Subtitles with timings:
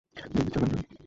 [0.15, 0.79] David, যাবেন না!